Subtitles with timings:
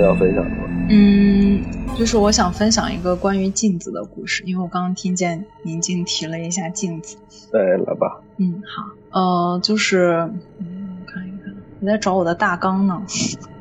[0.00, 0.56] 要分享的吗？
[0.90, 1.62] 嗯，
[1.96, 7.16] 就是我想分享一个关于镜子的故事，因为我刚刚听见宁静提了一下镜子。
[7.52, 8.20] 对，来吧。
[8.38, 9.20] 嗯，好。
[9.20, 10.28] 呃，就是，
[10.58, 13.00] 嗯，我看一看，我在找我的大纲呢。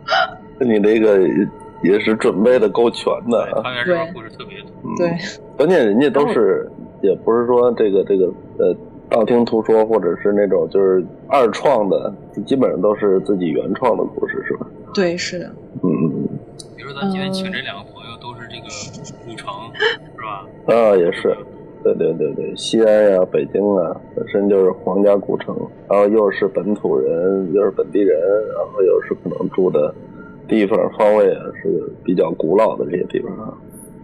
[0.59, 1.19] 你这个
[1.83, 3.49] 也是准备的够全的。
[3.63, 4.71] 汤圆这个故事特别多。
[4.97, 5.15] 对。
[5.55, 6.69] 关键人家都是，
[7.01, 8.25] 也不是说这个这个
[8.57, 8.75] 呃
[9.09, 12.13] 道听途说，或者是那种就是二创的，
[12.45, 14.67] 基本上都是自己原创的故事，是吧？
[14.93, 15.45] 对，是的。
[15.83, 15.89] 嗯
[16.89, 18.65] 说咱今天请这两个朋友都是这个
[19.23, 19.53] 古城，
[20.15, 20.47] 是吧？
[20.65, 21.37] 啊，也是，
[21.83, 25.55] 对对对对，西安呀、北京啊，本身就是皇家古城，
[25.87, 28.19] 然后又是本土人，又是本地人，
[28.55, 29.93] 然后又是可能住的
[30.47, 33.53] 地方方位啊，是比较古老的这些地方啊。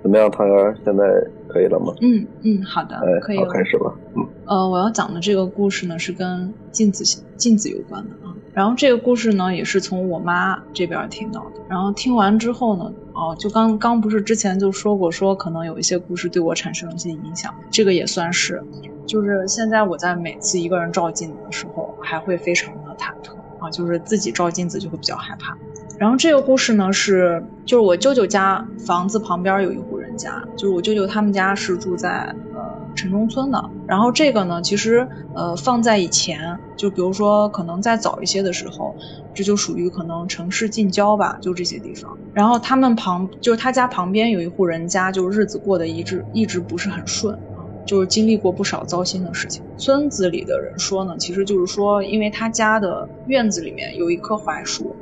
[0.03, 0.77] 怎么样，汤圆？
[0.85, 1.03] 现在
[1.47, 1.91] 可以了吗？
[2.01, 3.91] 嗯嗯，好的，哎，可以开始吧。
[4.15, 7.03] 嗯，呃，我要讲的这个故事呢，是跟镜子
[7.35, 8.24] 镜子有关的啊。
[8.55, 11.61] 然后这个故事呢，也是从我妈这边听到的。
[11.67, 18.63] 然后听完之后呢，哦，就刚刚不是之前就说过，说可能有一些故事对我产生了一些影响，这个也算是。
[19.05, 25.55] 就是现在我在每次一个人照镜子的时候，还会非常的忐忑啊，就是自己照镜子就会比较害怕。
[25.99, 32.33] 然后这个故事呢，是就是我舅舅家房子旁边有一户人家，就是我舅舅他们家是住在。
[32.95, 38.95] 城中村的，然后这个呢，其实呃放在以前，就比如说可能再早一些的时候，
[39.33, 42.17] 这就属于可能城市近郊吧，就这些地方。
[42.33, 47.37] 然后他们旁就是他家旁边有一户人家，就日子过得一直一直不是很顺
[47.85, 49.63] 就是经历过不少糟心的事情。
[49.77, 54.95] 村子里的人说呢，其实就是说，因为他家的院子里面有一棵槐树。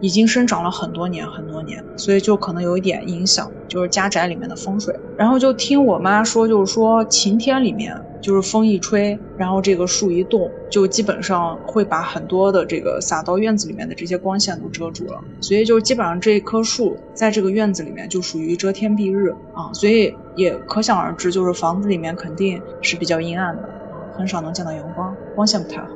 [0.00, 4.94] 已经生长了很多年很多年，所以就可能有一点影响，就是家宅里面的风水。
[5.16, 15.20] 然后就听我妈说，就是说晴天里面，就是风一吹，然后这个树一动，就基本上会把很多的这个洒到院子里面的这些光线都遮住了。
[15.40, 23.68] 所以就基本上这一棵树在这个院子里面就属于遮天蔽日啊，所以也可想而知，就是房子里面肯定是比较阴暗的，
[24.16, 25.88] 很少能见到阳光，光线不太好。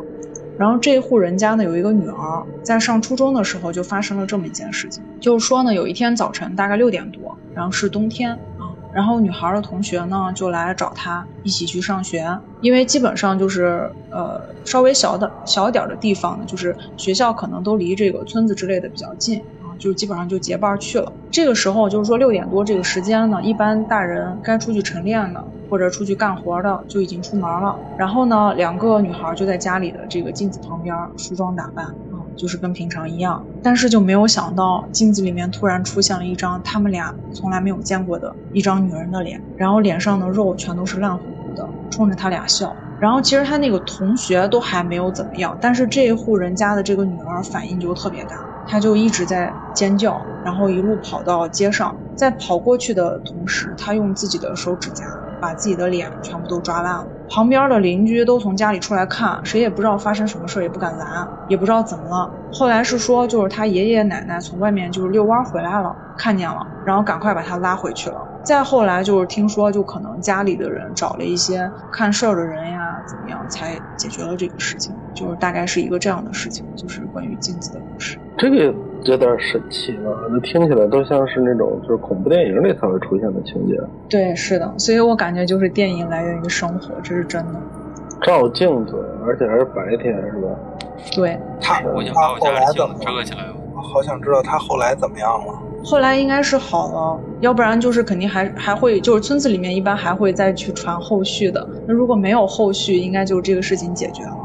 [0.58, 21.12] 然后这一户人家呢，有一个女儿，在上初中的时候就发生了这么一件事情，就是说呢，有一天早晨大概六点多，然后是冬天啊，然后女孩的同学呢就来找她一起去上学，因为基本上就是呃稍微小的小点的地方呢，就是学校可能都离这个村子之类的比较近啊，就基本上就结伴去了。
[21.30, 25.42] 这个时候就是说六点多这个时间呢，一般大人该出去晨练的。
[25.72, 33.42] 或者出去干活的就已经出门了，然后呢，两个女孩就在家里的这个镜子旁边梳妆打扮啊，就是跟平常一样。
[33.62, 42.76] 但是就没有想到，镜子里面突然出现了一张他们俩从来没有见过的一张女人的脸，然后脸上的肉全都是烂乎乎的，冲着他俩笑。
[43.00, 55.04] 然后其实他那个同学都还没有怎么样，但是这一户人家的这个女儿反应就特别大，他就一直在尖叫，然后一路跑到街上，在跑过去的同时，他用自己的手指甲。
[55.42, 62.30] 把自己的脸全部都抓烂了，旁边的邻居都从家里出来看，谁也不知道发生什么事，也不敢拦，也不知道怎么了。
[62.52, 68.30] 后来是说，就是他爷爷奶奶从外面就是遛弯回来了，看见了，然后赶快把他拉回去了。
[68.44, 78.16] 再后来就是听说，就可能家里的人找了一些看事儿的人呀，怎么样才解决了这个事情，就是大概是一个这样的事情，就是关于镜子的故事。
[78.42, 78.74] 这个。
[79.04, 83.76] 有点神奇了，那听起来都像是那种就是恐怖电影里才会出现的情节。
[84.08, 87.54] 对，是的，所以我感觉就是电影来源于生活，这是真的。
[88.22, 90.48] 照镜子，而且还是白天，是吧？
[91.16, 91.36] 对。
[91.60, 93.54] 他，我想把我家的镜子遮起来了。
[93.74, 95.52] 好想知道他后来怎么样了。
[95.82, 101.68] 后来应该是好了，要不然就是肯定还还会，就是村子里面一般还会再去传后续的。
[101.88, 104.36] 那如果没有后续，应该就这个事情解决了。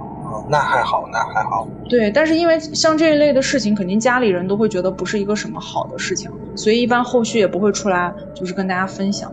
[0.49, 1.67] 那还好，那还好。
[1.89, 9.31] 对，但是因为像这一类的事情，肯定家里人都会觉得不是一个什么好的事情，所以一般后续也不会出来，就是跟大家分享。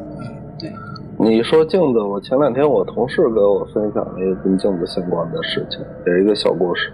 [0.59, 0.73] 对。
[1.17, 6.93] 你说镜子，我前两天我同事给我分享了一个跟镜子相关的事情，也是一个小故事。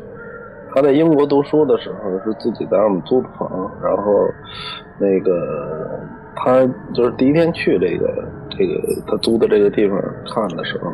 [0.74, 3.50] 他在英国读书的时候是自己在外面租的房，
[3.82, 4.28] 然后
[4.98, 5.98] 那个
[6.36, 6.64] 他
[6.94, 8.74] 就是第一天去这个这个
[9.06, 10.92] 他租的这个地方看的时候。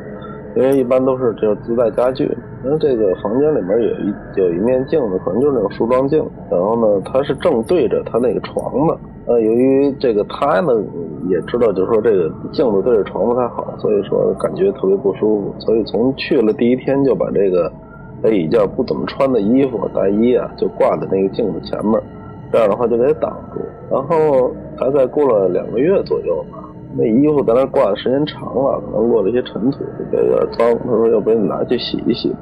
[0.57, 2.25] 因为一般都是就是自带家具，
[2.65, 6.25] 因为这个房间里面有一有一面镜子，可能就是那种梳妆镜。
[6.51, 8.99] 然后呢，它是正对着他那个床的。
[9.27, 10.73] 呃，由于这个他呢
[11.29, 15.55] 也知道，就是说这个镜子对着床不太好，所以说感觉特别不舒服。
[15.59, 17.71] 所以从去了第一天就把这个
[18.23, 22.01] 他一件不怎么穿的衣服大衣啊，就挂在那个镜子前面，
[22.51, 23.61] 这样的话就给挡住。
[23.91, 26.65] 然后大概过了两个月左右吧。
[26.97, 29.81] 那衣服在那挂的时间长了，可能落了一些尘土，
[30.13, 30.79] 有点脏。
[30.79, 32.35] 他说：“要不你拿去洗一洗。”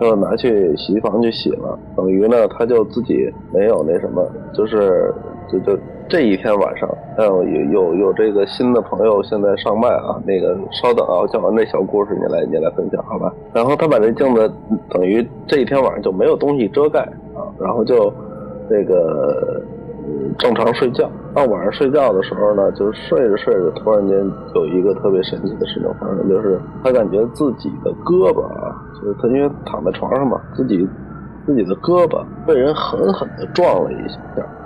[0.00, 1.78] 他说拿去洗衣房去洗了。
[1.94, 5.14] 等于呢，他就自己没有那什么，就是
[5.48, 5.78] 就就
[6.08, 13.32] 这一天晚上，嗯，有有有这个新的朋友现在上麦啊，那个稍等啊，我讲完这小故事，你来你来分享好吧？
[13.52, 14.50] 然后他把这镜子
[14.90, 17.00] 等于这一天晚上就没有东西遮盖
[17.34, 18.12] 啊，然后就
[18.68, 19.62] 这个
[20.38, 21.10] 正常睡觉。
[21.34, 24.18] 到晚上睡觉的时候呢，就是睡着睡着，突然间
[24.54, 30.86] 有一个特别神奇的事情发生，就是他感觉自己的胳膊啊，就是他因为躺在床上嘛，自己
[31.44, 34.16] 自己的胳膊被人狠狠地撞了一下，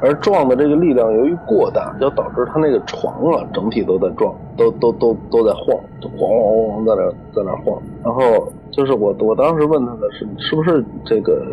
[0.01, 7.81] 而撞的这个力量由于过大，就导致他那个床啊整体都在撞，都都都都在晃，就晃晃晃晃在那在那晃。
[8.05, 11.47] 然后就是我我当时问他的是，是不是这个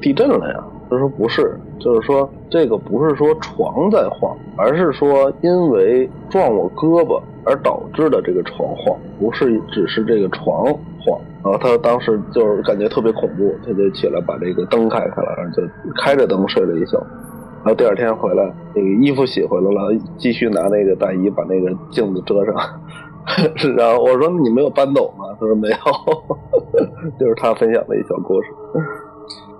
[0.00, 0.64] 地震了呀？
[0.90, 10.66] 他说不是，就是说这个不是说床在晃，而是说因为撞我胳膊而导致的这个床晃，不是只是这个床
[11.04, 11.18] 晃。
[11.44, 15.62] 然后他当时就是感觉特别恐怖，他就起来把这个灯开开了，然后就
[16.02, 16.96] 开着灯睡了一宿。
[16.96, 22.54] 然后第二天回来，那个衣服洗回来了，继续拿那个大衣把那个镜子遮上。
[23.76, 25.24] 然后我说你没有搬走吗？
[25.38, 25.76] 他说没有，
[27.20, 28.48] 就是他分享的一小故事。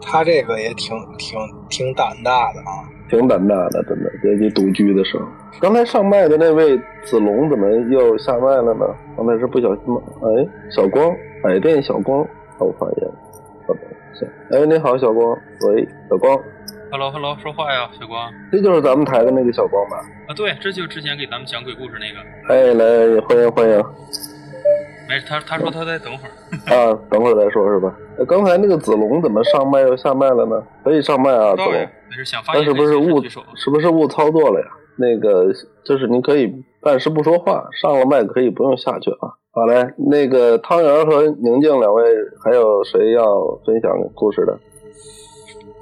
[0.00, 1.38] 他这个也挺挺
[1.68, 5.26] 挺胆大的啊，挺胆大的，真的，尤其独居的时候。
[5.60, 8.86] 刚才上麦的那位子龙怎么又下麦了呢？
[9.16, 10.00] 刚才是不小心吗？
[10.22, 12.26] 哎，小光，百变小光，
[12.58, 13.10] 我发言，
[13.66, 13.80] 好的，
[14.14, 14.28] 行。
[14.50, 16.38] 哎，你好，小光，喂，小光
[16.90, 18.32] ，Hello Hello，说话呀，小光。
[18.50, 19.98] 这就是咱们台的那个小光吧？
[20.28, 22.54] 啊，对，这就是之前给咱们讲鬼故事那个。
[22.54, 23.84] 哎，来，欢迎欢迎。
[25.08, 26.30] 没事，他他说他再等会儿。
[26.74, 27.94] 啊，等会儿再说是吧？
[28.18, 30.62] 呃刚才那个子龙怎么上麦又下麦了呢？
[30.82, 33.22] 可以上麦啊，子龙不知道呀。，没事，想发但言是不是误。
[33.22, 34.66] 是不是误操作了呀？
[34.96, 35.52] 那个
[35.84, 39.34] 就是您可以暂时不说话，上了麦可以不用下去啊。
[39.50, 42.02] 好嘞，那个汤圆和宁静两位，
[42.44, 43.24] 还有谁要
[43.64, 44.58] 分享故事的？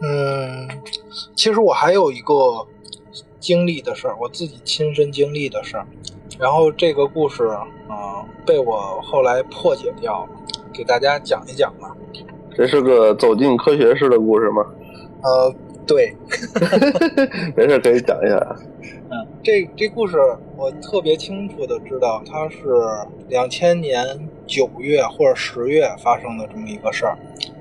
[0.02, 0.68] 嗯，
[1.36, 2.34] 其实我还有一个
[3.38, 5.86] 经历的事儿，我自己亲身经历的事儿。
[6.42, 7.44] 然后这个故事，
[7.88, 7.94] 嗯、
[8.44, 10.28] 被我后来破解掉了，
[10.72, 11.96] 给大家讲一讲吧。
[12.52, 14.66] 这是个走进科学式的故事吗？
[15.22, 15.54] 呃，
[15.86, 16.12] 对，
[17.54, 18.56] 没事，可以讲一下啊。
[19.08, 20.18] 嗯，这这故事
[20.56, 22.58] 我特别清楚的知道，它是
[23.28, 24.04] 两千年
[24.44, 27.16] 九月或者十月发生的这么一个事儿。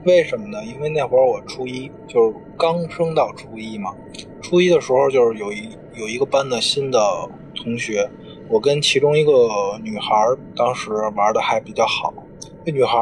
[0.06, 0.58] 为什么呢？
[0.66, 3.94] 因为那会儿我初一，就是刚升到初一嘛。
[4.42, 7.00] 初一的时候，就是有一有一个班的新的
[7.56, 8.10] 同学，
[8.52, 9.32] 我跟其中一个
[9.82, 10.14] 女孩
[10.56, 12.14] 当时玩的还比较好。
[12.66, 12.98] 那女孩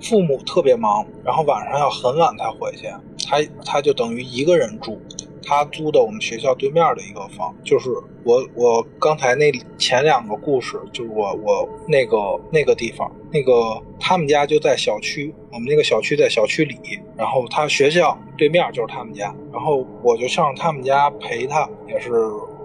[0.00, 2.86] 父母特别忙，然后晚上要很晚才回去，
[3.26, 4.98] 她她就等于一个人住。
[5.44, 7.90] 她租的我们学校对面的一个房，就是
[8.22, 12.16] 我我刚才那前两个故事，就是我我那个
[12.52, 13.52] 那个地方，那个
[13.98, 16.78] 他们家就在小区，我们那个小区在小区里，
[17.16, 22.12] 然后他学校对面就是他们家，然后我就上他们家陪他，也是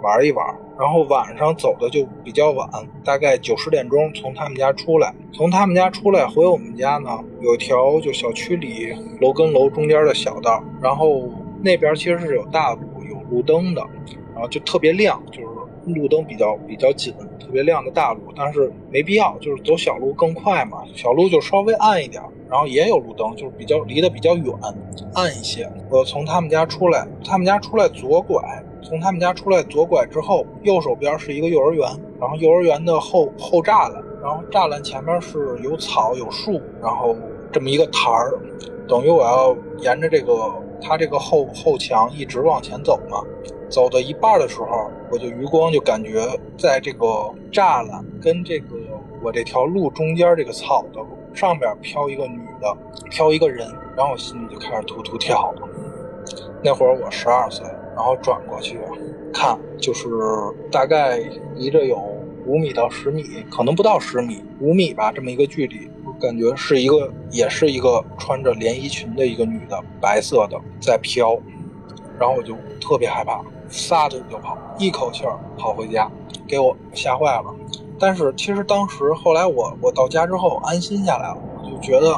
[0.04, 0.46] 玩一玩。
[0.80, 2.70] 然后晚上走的就比较晚，
[3.04, 11.30] 大概九十点钟从他们家出来，从他们家出来回我们家呢，有条就小区里楼跟楼中间的小道，然后。
[11.60, 13.82] 那边其实是有大路、有路灯的，
[14.32, 15.42] 然后就特别亮，就
[15.94, 18.22] 路灯比较比较紧，特别亮的大路。
[18.36, 24.54] 但是没必要，就是走小路更快嘛，小路就稍微暗一点，然后也有路灯，就是比较离得比较远，
[25.14, 25.70] 暗一些。
[25.90, 28.42] 我从他们家出来，他们家出来左拐，
[28.82, 31.90] 从他们家出来左拐之后，右手边是一个幼儿园，
[32.20, 37.16] 然后幼儿园的后后栅栏，然后栅栏前面是有草有树，然后
[37.52, 38.38] 这么一个台儿，
[38.88, 40.34] 等于我要沿着这个。
[40.82, 43.24] 它这个后后墙一直往前走嘛，
[43.70, 46.26] 走到一半的时候，我就余光就感觉
[46.58, 47.06] 在这个
[47.52, 48.76] 栅栏跟这个
[49.24, 51.02] 我这条路中间这个草的
[51.34, 52.78] 上边飘一个女的，
[53.10, 55.68] 飘一个人，然后我心里就开始突突跳了。
[56.64, 57.66] 那会儿我十二岁，
[57.96, 58.80] 然后转过去
[59.34, 60.08] 看，就是
[60.72, 61.20] 大概
[61.56, 61.98] 离着有
[62.46, 65.90] 五米到十米，可能不到十米，五米吧，这么一个距离。
[66.20, 71.38] 感觉是一个，也是一个穿着连衣裙的一个女的，白色的在飘，
[72.20, 76.10] 然后我就特别害怕，撒腿就跑，一口气儿跑回家，
[76.48, 77.54] 给我吓坏了。
[78.00, 82.16] 但是其实当时后来我我到家之后安心下来了，我就觉得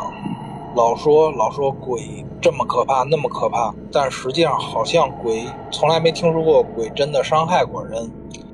[0.76, 8.12] 老说老说鬼这么可怕那么可怕，但实际上好像鬼从来没听说过鬼真的伤害过人。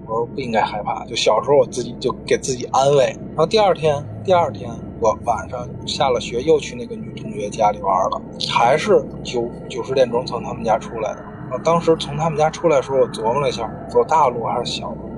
[0.08, 3.06] 我说不应该害怕，就小时候我自己就给自己安慰。
[3.30, 11.24] 然后第二天，第二天我晚上下了学又去那个女同学家里玩了，还是九九十点钟从他们家出来的。
[11.52, 15.10] 我当时从他们家出来的时候，我琢磨了一下，走大路还是小路？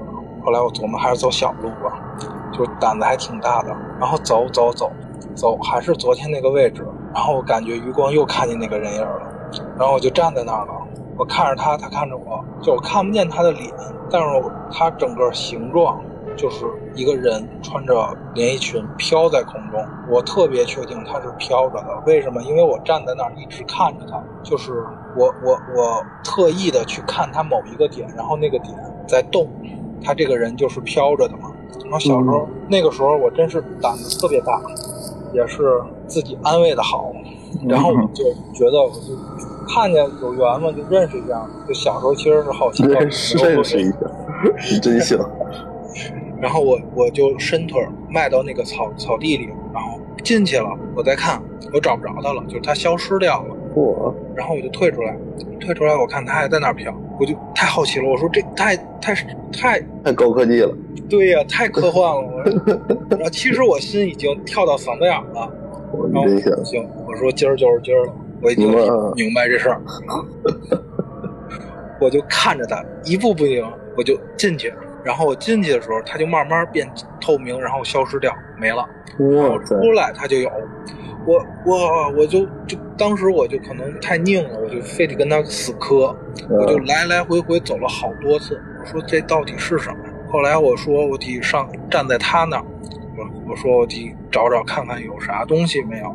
[0.43, 1.99] 后来我琢磨还是走小路吧，
[2.51, 3.69] 就胆子还挺大的。
[3.99, 4.91] 然后走走走
[5.35, 6.85] 走，还是昨天那个位置。
[7.13, 9.21] 然后我感觉余光又看见那个人影了，
[9.77, 10.73] 然后我就站在那儿了。
[11.17, 13.71] 我看着他，他看着我，就我看不见他的脸，
[14.09, 15.99] 但是我他整个形状
[16.37, 16.65] 就是
[16.95, 19.85] 一个人穿着连衣裙飘在空中。
[20.09, 22.41] 我特别确定他是飘着的，为什么？
[22.43, 24.71] 因为我站在那儿一直看着他，就是
[25.17, 28.73] 我我我特意的去看他某一个点，然后那个点
[29.05, 29.49] 在动，
[30.01, 31.51] 他这个人就是飘着的嘛。
[31.83, 34.61] 然后小时候、那个时候我真是胆子特别大，
[35.33, 37.11] 也是自己安慰的好，
[37.67, 39.15] 然后我就觉得我就
[39.67, 41.45] 看见有缘嘛，就认识一下。
[41.67, 43.47] 就小时候其实是好奇认识一下，
[44.71, 45.19] 你真行。
[46.41, 51.41] 然后我我就伸腿迈到那个草草地里，然后进去了，我再看，
[51.73, 53.55] 我找不着他了，就是他消失掉了。
[53.75, 55.15] 我，然后我就退出来，
[55.59, 59.13] 退出来我看他还在那儿飘，我就太好奇了，我说这太太
[59.51, 60.75] 太太高科技了。
[61.09, 62.21] 对呀、太科幻了。
[62.21, 62.53] 我说
[63.11, 65.49] 然后其实我心已经跳到嗓子眼了，
[65.93, 66.27] 我然后
[67.07, 68.67] 我说今儿就是今儿了，我已经
[69.15, 69.79] 明白这事儿，
[72.01, 73.63] 我就看着他一步不行，
[73.95, 74.73] 我就进去，
[75.07, 76.85] 然后我进去的时候，它就慢慢变
[77.21, 78.85] 透明，然后消失掉，没了。
[79.19, 80.51] 哇塞，出来它就有，
[81.25, 86.13] 我我我就就当时我就可能太拧了，我就非得跟他死磕，
[86.49, 88.61] 我就来来回回走了好多次。
[88.81, 89.97] 我说这到底是什么？
[90.29, 92.65] 后来我说我得上站在他那儿，
[93.17, 96.13] 我我说我得找找看看有啥东西没有，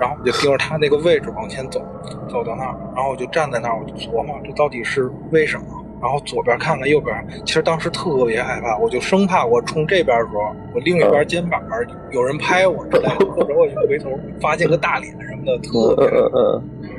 [0.00, 1.80] 然后我就盯着他那个位置往前走，
[2.28, 5.64] 走到那儿，然后我就站在那儿，我就琢磨这到底是为什么。
[6.02, 7.16] 然后左边看看右边，
[7.46, 11.62] 其实当时特别害怕，我就生怕我冲这边的时候，我另一边肩膀
[12.10, 16.08] 有人拍我之类的，或者我一回头发现个大脸什么的，特别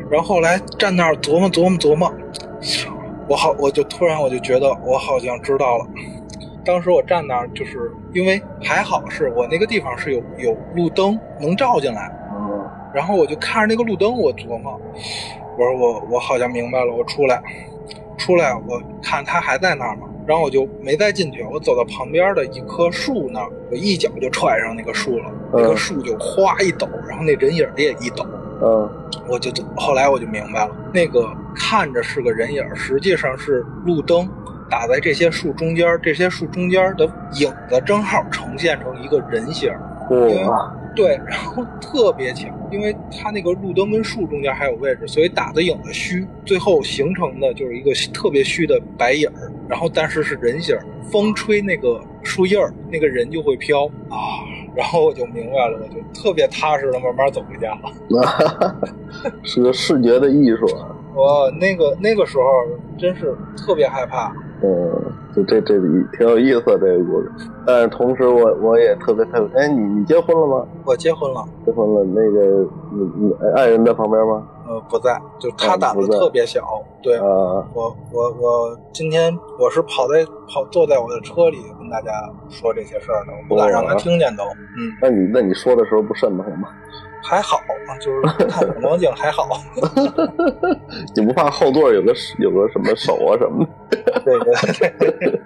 [0.10, 2.14] 然后后来站那儿琢磨琢磨琢磨，
[3.28, 5.86] 我好，我就突然我就觉得我好像知道了。
[6.66, 12.66] 当时我站那儿，就是因为还好是我那个地方是有有路灯能照进来，嗯。
[12.94, 14.80] 然后我就看着那个路灯，我琢磨，
[15.58, 17.42] 我说我我好像明白了，我出来，
[18.18, 28.26] 出来我看他还在那儿嘛，然后我就没再进去，我走到旁边的一棵树那儿，我一脚就踹上那个树了，那棵树就哗一抖，然后那人影儿也一抖，
[28.62, 28.90] 嗯
[29.28, 34.28] 我就后来我就明白了，那个看着是个人影儿，实际上是路灯
[34.70, 39.80] 打在这些树中间，这些树中间的影子正好呈现成一个人形儿。
[40.10, 49.52] 嗯，哇，对，然后特别强，因为它那个路灯跟树中间还有位置，所以打的影子虚，最后形成的就是一个特别虚的白影儿。
[49.68, 54.44] 然后但是是人形儿，风吹那个树叶儿，那个人就会飘啊。
[54.76, 57.92] 然后我就明白了，我就特别踏实的慢慢走回家了。
[59.44, 60.96] 是个视觉的艺术啊。
[61.16, 62.44] 我那个那个时候
[62.98, 64.34] 真是特别害怕，
[64.64, 65.78] 嗯，就这这
[66.18, 67.32] 挺有意思的这个故事，
[67.68, 70.66] 但是同时我我也特别特别，哎，你你结婚了吗？
[70.86, 74.48] 我结婚了，结婚了，那个你你爱人在旁边吗？
[74.66, 77.18] 呃，不在，就他胆子特别小，对。
[77.18, 82.12] 啊，我我我今天我是跑在跑坐在我的车里跟大家
[82.50, 84.46] 说这些事儿的，我不敢让他听见都。
[84.78, 86.70] 嗯，那你那你说的时候不瘆得慌吗？
[87.24, 89.48] 还好啊，就是看反光镜还好。
[91.16, 94.22] 你不怕后座有个有个什么手啊什么的？
[94.26, 95.42] 对对对，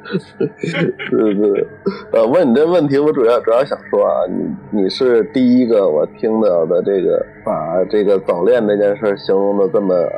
[0.58, 1.68] 是是，
[2.12, 10.18] 呃，问你这问题，我主要主要想说啊，你你是第一个我听到的这个把这个早恋这件事形容的这么啊，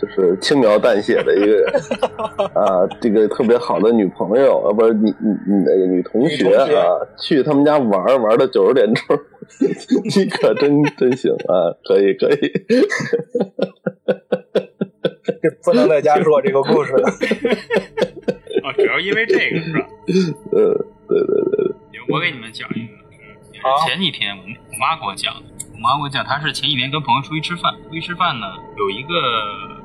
[0.00, 1.72] 就是轻描淡写的一个人
[2.54, 6.86] 啊，这个特别好的女朋友啊，不是你你你那个女同学女同学啊，
[7.18, 9.18] 去他们家玩玩到九十点钟，
[10.04, 12.52] 你可真真行啊，可以可以，
[15.42, 16.92] 这不能在家说这个故事。
[18.64, 19.86] 啊，主要因为这个是吧？
[20.52, 20.74] 呃，
[21.08, 22.94] 对对对对，我给你们讲一个，
[23.54, 25.42] 是前几天我我妈给我讲的。
[25.74, 28.46] 我妈给我讲，她是前几天跟朋友出去吃饭，出去吃饭呢，
[28.78, 29.14] 有一个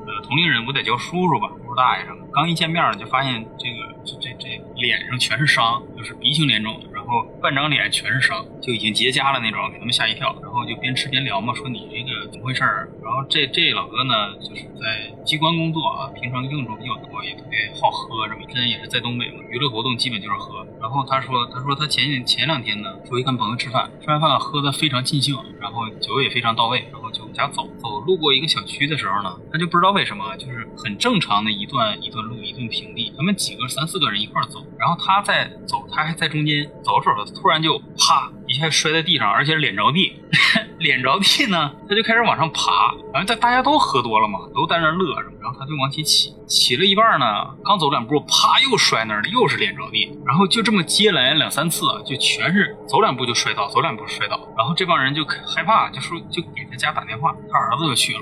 [0.06, 2.26] 呃同龄人，我得叫叔叔吧，大爷什么。
[2.32, 10.34] 刚一见面，就发现这个这这这脸上全是伤，就是鼻青脸肿，然后半张脸全是伤，就已经结痂了那种，给他们吓一跳。
[10.42, 12.90] 然后就边吃边聊嘛，说你这个怎么回事儿？
[13.02, 20.66] 然后这这老哥呢，就是在机关工作啊，平常应酬比较多，也特别好喝，这么之前也是在东北嘛，娱乐活动基本就是喝。
[20.80, 27.68] 然后他说，他说他前前两天呢，出去跟朋友吃饭，吃完饭喝的非常尽兴，然后酒也非常到位，然后就往家走。
[27.78, 40.18] 走路过一个小区的时候呢，他就不知道为什么，就是很正常的一一段一段路，一段平地，他们几个三四个人一块走，然后他在走，他还在中间走着走着，突然就啪一下摔在地上，而且脸着地，
[40.80, 47.26] 脸着地呢，他就开始往上爬，然后大大家都喝多了嘛，都在那乐着，然后他就往起起，起了一半呢，
[47.62, 58.20] 刚走两步，啪又摔那儿了，又是脸着地，然后就这么接连两三次，就全是走两步就摔倒，走两步摔倒，然后这帮人就害怕，就说就给他家打电话，他儿子就去了，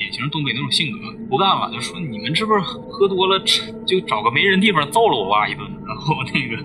[0.00, 3.38] 典型东北那种性格，不干了，就说你们是不是喝多了，
[3.86, 5.70] 就找个没人地方揍了我爸一顿。
[5.86, 6.56] 然后那个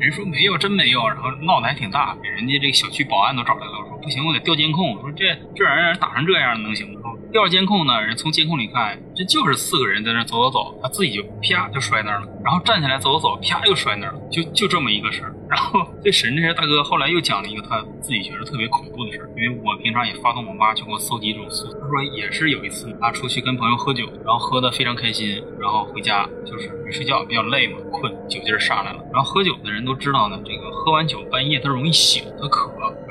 [0.00, 1.06] 人说没有，真没有。
[1.06, 4.98] 然后闹得还挺大，给人家这个小区保安都找来了，说不行，我得调监控。
[5.02, 7.00] 说这这玩意儿打成这样能行吗？
[7.30, 15.34] 调监控呢，人从监控里看，这就是四个人在那走走走，他自己就啪就摔那儿了，然后站起来走走走，啪又摔那儿了，就就这么一个事儿。
[15.48, 21.78] 然后最神的是大哥后来又讲了一个他自己觉得特别恐怖的事儿，因为我平常也发动我妈去给我搜集这种素材。
[21.80, 29.02] 他说也是有一次他出去跟朋友喝酒，然后喝的非常开心，然后回家就是没睡觉，比较累嘛，困，酒劲儿上来了。
[29.12, 32.70] 然后喝酒的人都知道呢，这个喝完酒半夜他容易醒，他渴。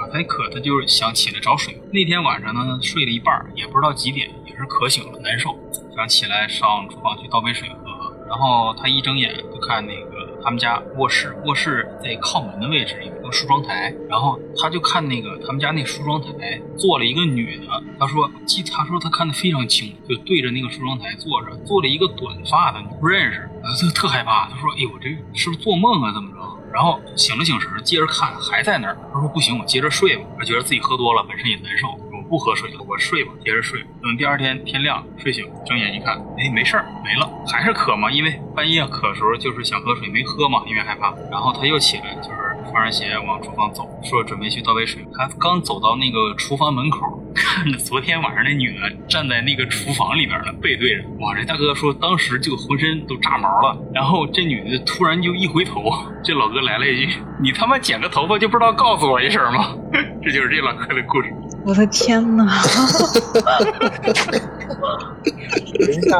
[0.10, 1.78] 他一渴，他就是想起来找水。
[1.92, 5.54] 那天晚上呢，睡了一半，也不知道几点，也是渴醒了，难受，
[5.94, 8.16] 想起来上厨房去倒杯水喝。
[8.26, 17.84] 然后他一睁眼就看那个他们家卧室，卧室在靠门的位置有一个梳妆台，然后他就看那个他们家那梳妆台坐了一个女的。
[18.00, 24.48] 他说记，他说他看得非常清，就对着那个梳妆台坐着，坐了一个短发的，不认识，他特害怕。
[24.50, 26.14] 他说：“哎呦，我这是不是做梦啊？
[26.14, 26.38] 怎么着？”
[26.72, 28.98] 然后醒了醒神，接着看，还在那儿。
[29.14, 31.88] 他说：“不行，我接着睡吧。”他觉得自己喝多了，本身也难受，
[32.28, 33.82] 不喝水了，我睡吧，接着睡。
[34.02, 38.12] 等第二天天亮，睡醒，睁眼一看，哎，没事儿，没了，还是渴嘛？
[38.12, 41.14] 因为半夜渴时候就是想喝水，没喝嘛，因为害怕。
[41.32, 45.06] 然后他又起来，就是穿上鞋往厨房走，说准备去倒杯水。
[45.14, 51.04] 他刚走到那个厨房门口，看 着昨天晚上那女的站在那个厨房里边呢，背对着。
[51.20, 53.78] 哇，这大哥说当时就浑身都炸毛了。
[53.94, 55.84] 然后这女的突然就一回头，
[56.24, 59.76] 这老哥来了一句：“你他妈剪个头发就不知道告诉我一声吗？”
[60.24, 61.32] 这就是这老哥的故事。
[61.66, 62.46] 我的天哪！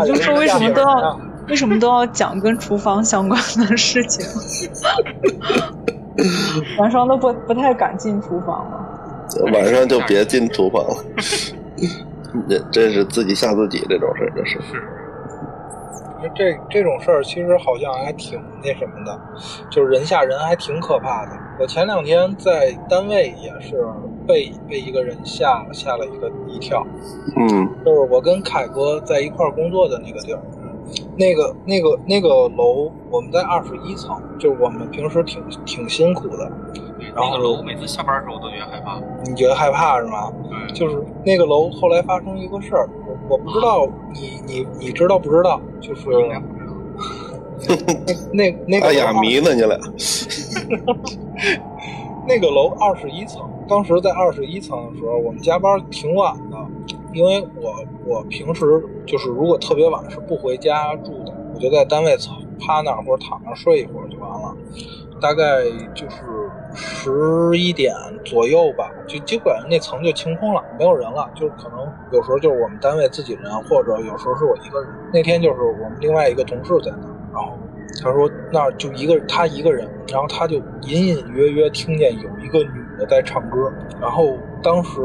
[0.06, 4.26] 就说为什么都要为什么都要讲跟厨房相关的事情？
[6.78, 8.87] 晚上都不不太敢进厨房了。
[9.54, 10.96] 晚上就别进厨房了。
[12.50, 14.58] 这这是自己吓自己这种事儿，这是。
[16.36, 19.20] 这这种事儿其实好像还挺那什么的，
[19.70, 21.32] 就是人吓人，还挺可怕的。
[21.60, 23.86] 我前两天在单位也是
[24.28, 26.86] 被被一个人吓吓了一个一跳。
[27.38, 30.40] 嗯，就是我跟凯哥在一块儿工作的那个地儿，
[31.16, 36.52] 那个那个那个楼，我们在二十一层，就是我们平时挺挺辛苦的。
[37.18, 39.02] 那个楼每次下班的时候我都觉得害怕。
[39.26, 40.32] 你觉得害怕是吗？
[40.50, 40.74] 对。
[40.74, 45.60] 就是那个楼后来发生一个事儿，我我不知道你你你知道不知道？
[45.82, 46.06] 就是
[48.32, 48.88] 那那那个。
[48.88, 49.78] 爱哑谜呢，你俩。
[52.28, 56.58] 那个楼二十一层，当时在二十一层的时候，我们加班挺晚的，
[57.14, 57.74] 因为我
[58.06, 62.16] 我平时就是如果特别晚是不回家住的，我就在单位
[62.60, 64.56] 趴那儿或者躺那睡一会儿就完了，
[65.22, 65.64] 大概
[65.96, 66.18] 就是。
[66.78, 67.92] 十一点
[68.24, 71.28] 左右吧，就基本上那层就清空了，没有人了。
[71.34, 71.80] 就可能
[72.12, 74.90] 有时候就是我们单位自己人，或者有时候是我一个人。
[75.12, 77.58] 那天就是我们另外一个同事在那，然后
[78.02, 83.72] 他说那儿就一个他一个人，然后他就隐隐约约听见有一个女的在唱歌。
[84.00, 85.02] 然后当时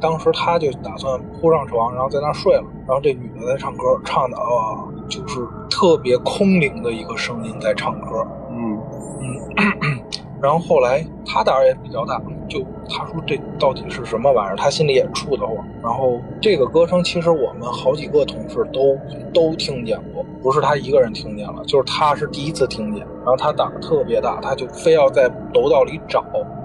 [0.00, 2.64] 当时他就打算铺上床，然后在那儿睡了。
[2.86, 8.26] 然后这女的在唱歌，唱的啊就是特别空灵的一个声音在唱歌。
[8.50, 8.80] 嗯
[9.20, 9.98] 嗯。
[10.42, 15.56] 然后后来他胆儿也比较大，就他说这到底是什么玩意儿，他心里也怵得慌。
[15.80, 18.98] 然后这个歌声其实我们好几个同事都
[19.32, 23.06] 都听见过，不是他一个人听见了，就是他是第一次听见。
[23.18, 26.24] 然后他胆儿特别大，他就非要在楼道里找，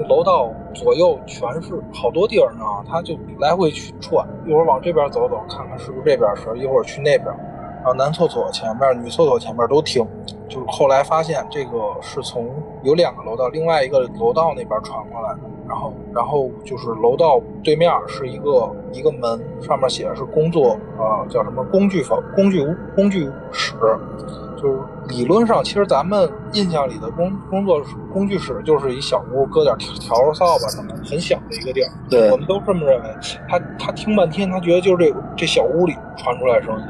[0.10, 7.28] 楼道左右全是好多地儿呢，他就来回去串，一会儿往这边走走，看看是不是这边是，一会儿去那边。
[7.78, 10.06] 然后男厕所前面、女厕所前面都听，
[10.50, 12.50] 就是后来发现这个是从
[12.84, 15.40] 有两个楼道，另外一个楼道那边传过来的。
[15.68, 23.76] 然后，然后就是楼道对面是一个一个门，上面写的是工作，呃，叫什么工具房、工具屋、工具室。
[24.58, 31.90] 就是理论上，其实咱们印象里的工工作、工具室就是一小屋，搁点笤帚、扫把什么，很小的一个地儿。
[32.10, 33.10] 对，我们都这么认为。
[33.48, 36.88] 他他听半天，他觉得就是这这小屋里传出来声音，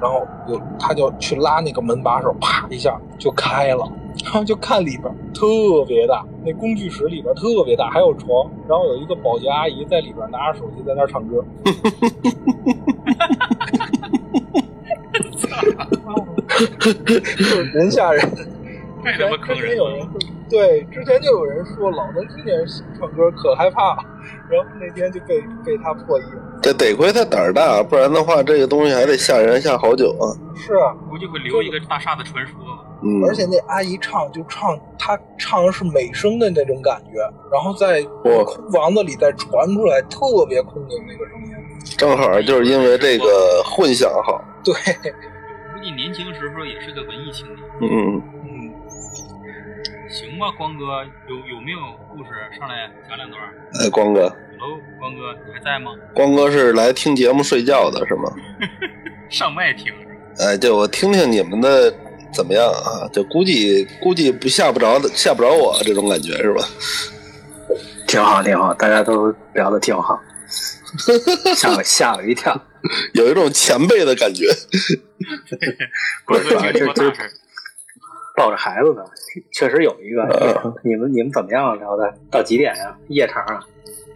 [0.00, 3.84] 然后有他就去拉那个门把手，啪一下就开了，
[4.24, 5.02] 然 后就看里边
[5.34, 5.46] 特
[5.86, 11.44] 别大，那工具室里边特别大，还有床，然后有一个保洁阿姨在里边拿着手机在那唱歌。
[16.78, 18.20] 就 是人吓人，
[19.02, 20.08] 太他妈坑人了！
[20.48, 22.66] 对，之前就有人说老能听见人
[22.98, 23.96] 唱歌，可害怕。
[24.50, 26.58] 然后那天就被被他破译了。
[26.60, 30.26] 这得亏他胆儿大，不然的话，这个东西还得吓人吓好久啊。
[30.56, 32.54] 是啊，估计会留一个大厦的传说。
[33.02, 37.20] 嗯，而且那阿姨唱就唱，她唱的是美声的那种感觉，
[37.50, 38.04] 然后在
[38.72, 41.54] 房子里再传出来，特别空灵那个声音。
[41.96, 44.44] 正好就是因为这个混响好。
[44.62, 44.74] 对，
[45.80, 47.58] 估计年轻时候也是个文艺青年。
[47.80, 48.70] 嗯，嗯，
[50.10, 51.78] 行吧，光哥，有有没有
[52.12, 53.40] 故事上来讲两段？
[53.80, 55.90] 哎，光哥，hello，光哥，你还在吗？
[56.14, 58.30] 光哥是来听节目睡觉的是吗？
[59.30, 59.90] 上麦听？
[60.38, 61.90] 哎，就我听听你们的
[62.30, 63.08] 怎么样啊？
[63.10, 66.62] 就估计估计不吓不着的，吓不着我这种感觉是吧？
[68.06, 70.20] 挺好，挺好，大家都聊的挺好，
[71.54, 72.60] 吓我吓我一跳。
[73.14, 74.46] 有一种前辈的感觉。
[76.26, 77.30] 不是，主要就就光哥经历过大事。
[78.36, 79.02] 抱着孩子呢，
[79.52, 80.22] 确实有一个。
[80.64, 82.14] 嗯你们你们怎么样聊的？
[82.30, 83.60] 到几点呀、夜场啊？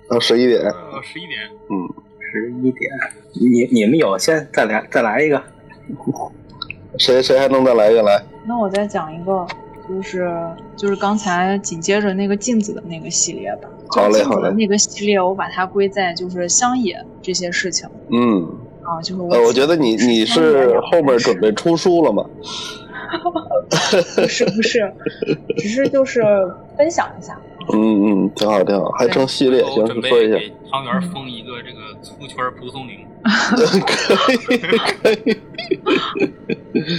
[0.09, 1.89] 到十一点，呃，十一点，嗯
[2.21, 2.91] 十一点。
[3.35, 5.43] 你你们有先再来再来一个？
[6.99, 8.25] 谁谁还能再来一个来？
[8.47, 9.47] 那我再讲一个，
[9.89, 10.31] 就是
[10.77, 13.69] 就是刚才紧接着那个镜子的那个系列吧。
[13.89, 18.43] 好嘞好嘞那个系列，我把它归在就是乡野这些事情嗯，
[18.83, 22.25] 啊，就是呃，我觉得你你是后面准备出书了吗？
[24.17, 24.93] 不是不是，
[25.59, 26.23] 只是就是
[26.77, 27.39] 分享一下。
[27.73, 30.37] 嗯嗯，挺好挺好，还成系列，行，我准备说一下。
[30.37, 33.07] 给汤圆封一个这个粗圈蒲松龄。
[33.87, 34.37] 可 以
[34.79, 35.37] 可以，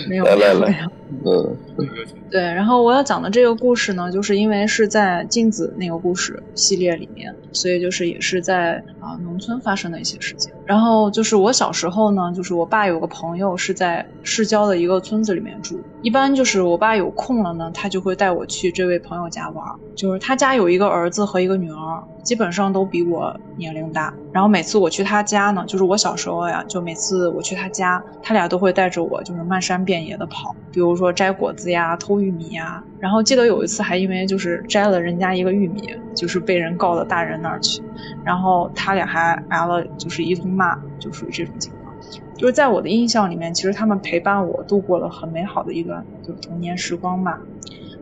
[0.07, 0.91] 没有来来来没有没有。
[1.37, 1.57] 嗯
[2.31, 10.51] 对，然后我要讲的这个故事呢，就是因为是在镜子那个故事系列里面，所以就是也是在啊、农村发生的一些事情。
[10.65, 19.63] 然后就是我小时候呢，就是我爸有个朋友是在市郊的一个村子里面住，一般就是我爸有空了呢，他就会带我去这位朋友家玩。
[19.95, 24.13] 就是他家有一个儿子和一个女儿，基本上都比我年龄大。
[24.33, 32.83] 然后每次我去他家呢，就是我小时候呀，就每次我去他家，他俩都会带着我，就是漫山遍野的跑，比如说摘果子呀、偷玉米呀。
[32.99, 37.81] 然后记得有一次还因为就是摘了人家一个玉米，就是被人告到大人那儿去，
[38.23, 41.95] 然后他俩还挨了就是一通骂，就属于这种情况。
[42.37, 47.39] 就是在我的印象里面，其实他们陪伴我度过了很美好的一段就是童年时光吧。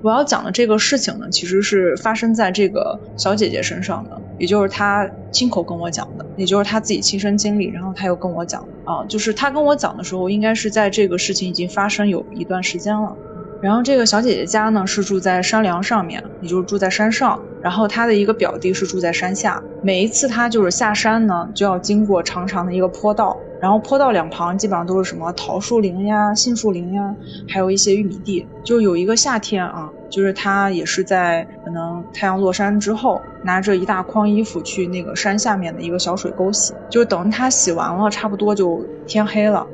[0.02, 13.16] 我要讲的这个事情呢，其实是发生在这个小姐姐身上的，也就是她亲口跟我讲的，也就是她自己亲身经历，然后她又跟我讲啊，就是她跟我讲的时候，应该是在这个事情已经发生有一段时间了。
[13.62, 17.42] 然后这个小姐姐家呢是住在山梁上面，也就是住在山上。
[17.62, 19.64] 然后她的一个表弟是住在山下。
[19.82, 27.16] 每一次她就是下山呢，就要经过长长的一个坡道，然后坡道两旁基本上都是什么桃树林呀、杏树林呀，
[27.48, 28.46] 还有一些玉米地。
[28.66, 39.66] 就有一个夏天啊，就是他也是在可能太阳落山之后，拿着一大筐衣服去那个山下面的一个小水沟洗，就等他洗完了，差不多就天黑了。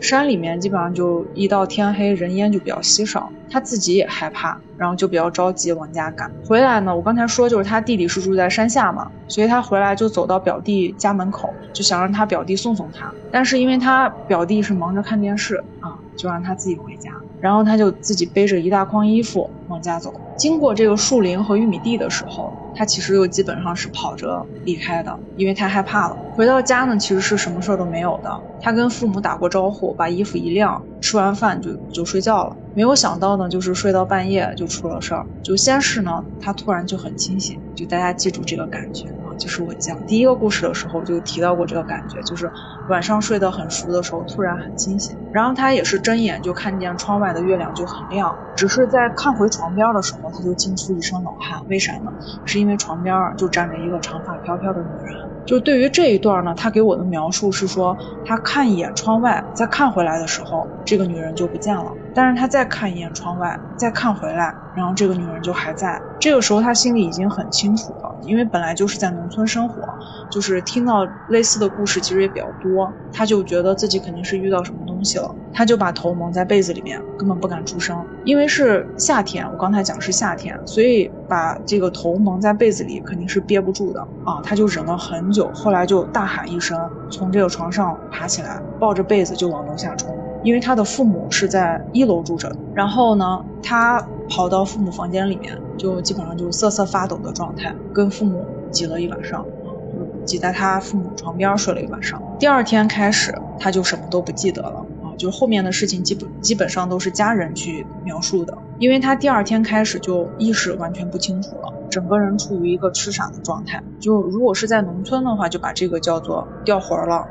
[0.00, 3.30] 山里面基本上就一到天黑，人烟就比较稀少。
[3.50, 6.30] 他自己也害怕，然后就比较着急往家赶。
[6.46, 13.12] 回来呢，我刚才说就是他弟弟是住在山下嘛，所以他回来就走到表弟家门口，就想让他表弟送送他。
[13.30, 17.10] 但是因为他表弟是忙着看电视啊，就让他自己回家。
[17.40, 20.12] 然后他就自己背着一大筐衣服往家走。
[20.36, 26.16] 经过这个树林和玉米地的时候，他其实又基本上是跑着离开的，因为太害怕了。
[26.34, 28.40] 回到家呢，其实是什么事儿都没有的。
[28.62, 32.56] 他跟父母打过招呼，把衣服一晾，吃完饭就就睡觉了。
[32.74, 35.26] 没有想到呢，就是睡到半夜就出了事儿。
[35.42, 39.06] 就先是呢，他突然就很清醒，就大家记住这个感觉，
[39.40, 42.48] 就是我讲第一个故事的时候就提到过这个感觉，就是
[42.88, 45.16] 晚上睡得很熟的时候突然很清醒。
[45.32, 51.60] 然后他也是睁眼就看见窗外的月亮就很亮，只是在看回床边的时候，他就惊出一身冷汗。
[51.68, 52.12] 为啥呢？
[52.44, 55.16] 是因为床边就站着一个长发飘飘的女人。
[55.46, 61.92] 就对于这一段呢，他给我的描述是说，他看一眼窗外，再看回来的时候，这个女人就不见了。
[62.14, 66.00] 但是他再看一眼窗外，再看回来，然后这个女人就还在。
[66.18, 69.82] 这个时候他心里已经很清楚了，因为本来就是在农村生活，
[70.30, 78.04] 就是听到类似的故事其实也比较多，他就觉得自己肯定是遇到什么东西了，他就把头蒙在被子里面，根本不敢出声。
[78.24, 86.78] 因为是夏天，我刚才讲是夏天，所以把这个头蒙在被子里肯定是憋不住的啊，他就忍了很久，后来就大喊一声，
[87.10, 90.14] 从这个床上爬起来，抱着被子就往楼下冲。
[90.42, 99.44] 因为他的父母是在一楼住着，然后呢，他跑到父母房间里面，就基本上就瑟瑟发抖的状态，跟父母挤了一晚上，
[99.92, 102.22] 就挤在他父母床边睡了一晚上。
[102.38, 113.82] 第二天开始，他就什么都不记得了啊，就后面的事情基本基本上都是家人去描述的，因为他第二天开始就意识完全不清楚了，整个人处于一个痴傻的状态。
[113.98, 117.26] 就如果是在农村的话，就把这个叫做掉魂了。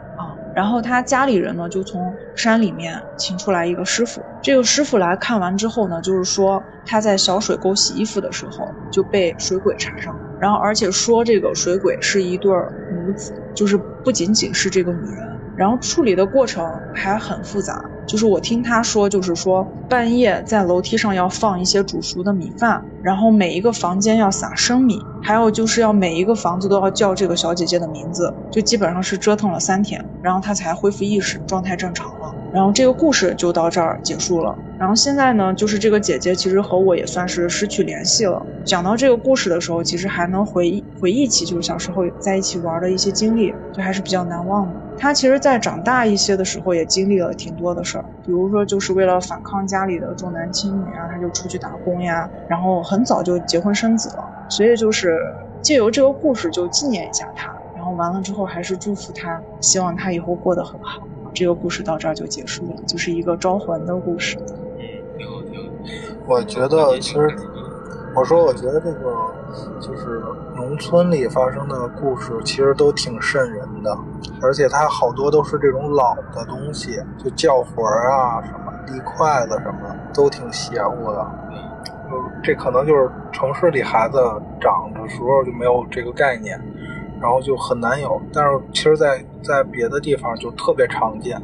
[0.53, 4.25] 然后他家里人呢，就从山里面请出来一个师傅。
[4.41, 10.19] 这个师傅来看完之后呢，就是说他在小水沟洗衣服的时候就被水鬼缠上了。
[10.37, 12.51] 然后而且说这个水鬼是一对
[12.87, 15.38] 母子，就是不仅仅是这个女人。
[15.59, 32.07] 然后处理的过程还很复杂，就是我听他说，就是说半夜在楼梯上要放一些煮熟的米饭，然后每一个房间要撒生米，还有就是要每一个房子都要叫这个小姐姐的名字，就基本上是折腾了三天，然后她才恢复意识，状态正常。
[32.51, 34.59] 然后这个故事就到这儿结束了。
[34.77, 38.47] 然后现在呢，就是这个姐姐其实和我也算是失去联系了。
[38.63, 44.81] 讲到这个故事的时候，其实还能回忆回忆起就是小时候在一起玩的一些经历，就还是比较难忘的。
[44.95, 54.23] 她其实，在长大一些的时候，也经历了挺多的事儿，比如说就是为了反抗家里的重男轻女啊，她就出去打工呀，然后很早就结婚生子了。
[54.47, 55.17] 所以就是
[55.61, 61.09] 借由这个故事就纪念一下她，然后完了之后还是祝福她，希望她以后过得很好。
[61.33, 64.37] 这个故事到这儿就结束了，就是一个招魂的故事。
[64.77, 64.85] 嗯
[65.17, 65.69] 挺好挺好。
[66.27, 67.35] 我觉得其实，
[68.15, 69.13] 我说我觉得这个
[69.79, 70.21] 就是
[70.55, 73.97] 农村里发生的故事，其实都挺瘆人的，
[74.41, 81.27] 而且它好多都是这种老的东西，就叫魂啊什么立筷子什么，都挺邪乎的。
[82.09, 84.17] 就这可能就是城市里孩子
[84.59, 86.59] 长的时候就没有这个概念，
[87.21, 88.21] 然后就很难有。
[88.33, 91.41] 但是其实在，在别的地方就特别常见。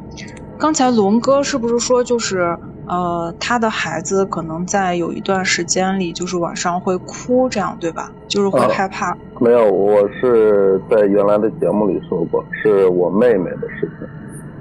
[0.58, 8.10] 刚才龙哥是不是说就是呃，他的孩子可能在有一段时间里就是晚上会哭，这样对吧？
[8.26, 9.16] 就是会害怕。
[9.38, 14.08] 没有，我是在原来的节目里说过，是我妹妹的事情。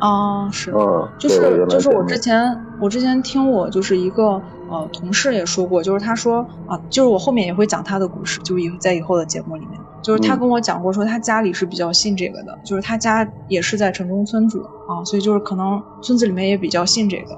[0.01, 4.41] 哦，是，嗯，就是就是我之前我之前听我就是一个
[4.75, 17.37] 呃同事也说过，就是他说啊，就是我后面也会讲他的故事，就是以在以后的节目里面，就是他跟我讲过说他家里是比较信这个的，就是他家也是在城中村住啊，所以就是可能村子里面也比较信这个。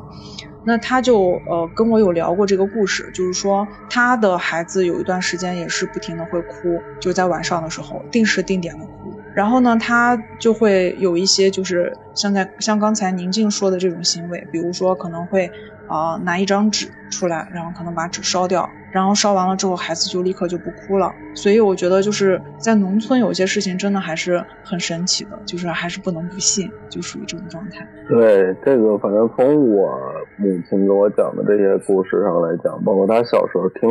[0.63, 9.06] 那他就呃跟我有聊过这个故事，就是说他的孩子有一段时间也是不停的会哭，就在晚上的时候定时定点的哭。
[9.37, 15.47] 然后呢，他就会有一些就是像在像刚才宁静说的这种行为，比如说可能会
[15.87, 21.13] 啊拿一张纸出来，然后可能把纸烧掉，然后烧完了之后孩子就立刻就不哭了。
[21.35, 27.87] 所以我觉得就是在农村有些事情真的还是很神奇的，就是还是不能不信，就属于这种状态。
[28.09, 29.95] 对这个，反正从我
[30.37, 33.87] 母亲跟我讲的这些故事上来讲，包括他小时候听。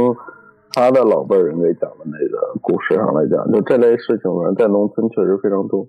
[0.77, 5.87] 他的老辈人给讲的那个故事上来讲，就这类事情，反正在农村确实非常多，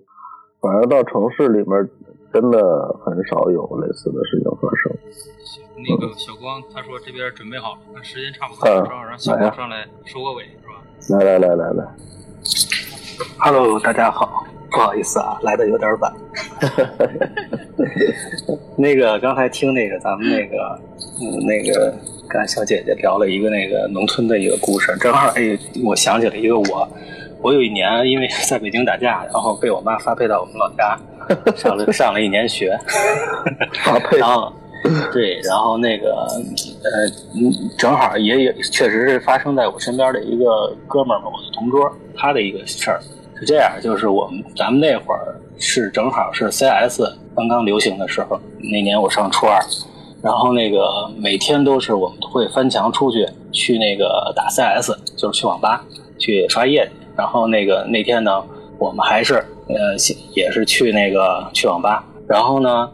[0.62, 1.86] 反而到城市里面
[2.32, 2.58] 真的
[3.04, 4.90] 很少有类似的事情发生。
[5.76, 10.80] 那个小光他说这边准备好了，那时间差不多，正好让小光上来收个尾，是吧？
[11.18, 11.84] 来来来来来
[13.38, 16.10] ，Hello，大家好，不好意思啊，来的有点晚。
[18.78, 20.80] 那个刚才听那个咱们那个
[21.20, 21.94] 嗯那个。
[22.28, 26.88] 跟小姐姐聊了一个那个农村的一个故事，正好哎，我想起了一个我，
[27.40, 30.98] 我有一年因为 在北京打架，然后被我妈发配到我们老家，
[31.56, 32.78] 上了 上了一年学，
[33.84, 34.52] 发配， 然后
[35.12, 36.26] 对，然后那个
[36.84, 37.08] 呃，
[37.78, 43.00] 正好也也确实是发生在我身边的一个哥们儿嘛，我的同桌，他的一个事儿
[43.40, 47.00] 是这样，就是我们咱们那会儿是正好是 CS
[47.34, 49.58] 刚刚流行的时候，那年我上初二。
[50.22, 55.84] 然后那个每天都是我们会翻墙出去去那个打 CS，就是去网吧
[56.18, 56.90] 去刷夜。
[57.16, 58.42] 然后那个那天呢，
[58.78, 59.34] 我们还是
[59.68, 59.96] 呃
[60.34, 62.04] 也是去那个去网吧。
[62.26, 62.90] 然后呢，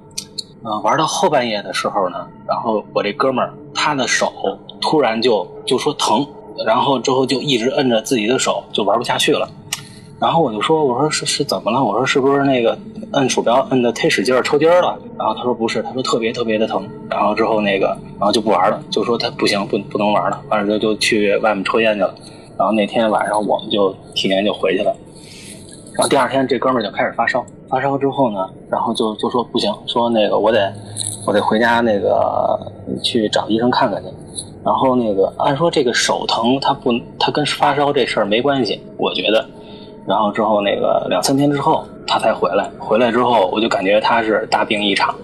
[0.64, 4.32] 嗯玩到后半夜的时候呢，然后我这哥们儿他的手
[4.80, 6.26] 突然就就说疼，
[6.66, 9.48] 然后之后就一直摁着自己的手就玩不下去了。
[10.24, 11.84] 然后我就说我说是是怎么了？
[11.84, 12.78] 我说是不是那个？
[13.12, 17.86] 摁鼠标摁的忒使劲儿抽筋儿了，然后他说不是，他说特别特别的疼，然后之后那个，
[18.18, 22.12] 然后就不玩了，就说他不行，不不能玩了，完了就就去外面抽烟去了。
[22.58, 24.92] 然后那天晚上我们就提前就回去了。
[25.92, 30.72] 然后第二天这哥们儿就开始发烧，发烧之后呢，然后就就说不行，说那个我得
[31.26, 32.58] 我得回家那个
[33.02, 34.08] 去找医生看看去。
[34.64, 39.46] 然后那个按说这个手疼，他不他跟发烧这事儿没关系，我觉得。
[40.06, 41.84] 然后之后那个两三天之后。
[42.06, 45.14] 他才回来，回来之后我就感觉他是大病一场，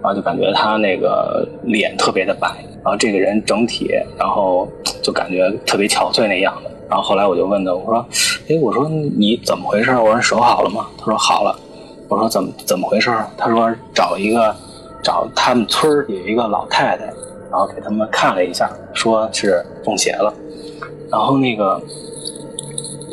[0.00, 4.66] 然后就感觉他那个脸特别的白，然后这个人整体，然后
[5.02, 6.70] 就感觉特别憔悴那样子。
[6.88, 8.06] 然后后来我就问他，我说
[8.48, 9.90] ：“哎，我说你怎么回事？
[9.98, 11.58] 我说手好了吗？”他说：“好了。”
[12.08, 14.54] 我说：“怎么怎么回事？”他说：“找一个，
[15.02, 17.04] 找他们村有一个老太太，
[17.50, 20.32] 然后给他们看了一下，说是中邪了。
[21.10, 21.82] 然后那个，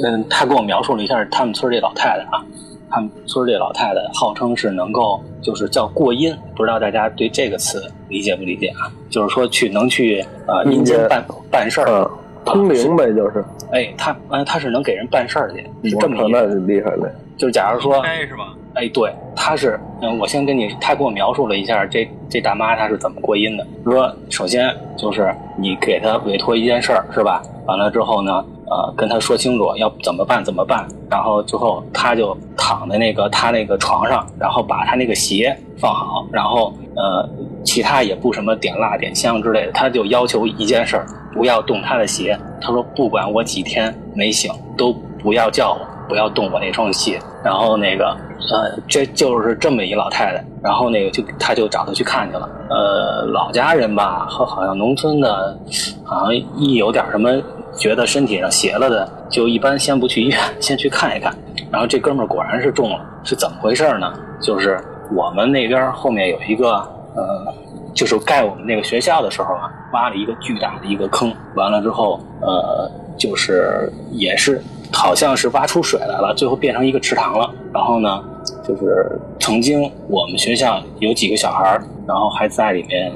[0.03, 2.43] 嗯，他给我描述了一下他们村这老太太啊。”
[2.87, 8.87] 他们村这老太太号称是能够，就是叫过阴，不知道大家对这个词理解不理解啊？
[9.09, 12.09] 就是说去能去呃阴间办办事儿，
[12.45, 17.11] 通灵呗，就是哎，他呃他是能给人办事儿去，是这么那是厉害了。
[17.37, 18.53] 就是假如说，哎是吧？
[18.75, 23.65] 哎，对，他是，嗯，我先跟你，他给我描述了一下这这大妈她是怎么过阴的。
[23.85, 27.41] 说首先就是你给她委托一件事儿，是吧？
[27.67, 37.29] 完了之后呢，呃，跟她说清楚要怎么办怎么办，然后之后她就躺在那个她那个床上，然后把她那个鞋放好，然后呃，
[37.63, 42.37] 其他也不什么点蜡点香之类的，她就要求一件事儿，不要动她的鞋。
[42.59, 45.94] 她说不管我几天没醒，都不要叫我。
[46.07, 48.15] 不要动我那双鞋，然后那个，
[48.51, 55.57] 呃，这就是这么一老太太，然后那个就他就找她去看去了，呃，老家人吧和好像农村的，
[56.03, 57.31] 好像一有点什么
[57.75, 61.35] 觉得身体上邪了的，就一般先不去医院，先去看一看。
[61.71, 64.13] 然后这哥们儿果然是中了，是怎么回事呢？
[64.39, 64.79] 就是
[65.13, 66.73] 我们那边后面有一个，
[67.15, 67.53] 呃，
[67.93, 74.61] 就是盖我们那个学校的时候啊，挖了一个巨大的一个坑，完了之后，呃，就是也是。
[74.95, 77.53] 好像是挖出水来了，最后变成一个池塘了。
[77.73, 78.23] 然后呢，
[78.65, 83.11] 就是曾经我们学校有几个小孩儿然后还在里面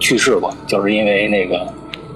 [0.00, 1.58] 去世过，就是因为那个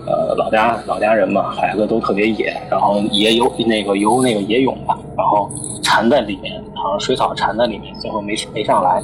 [0.07, 5.51] 呃老家老家人嘛，孩子都特别野，然后也有那个游那个野泳吧，然后
[5.83, 9.03] 缠在里面，好像水草缠在里面，最后没没上来。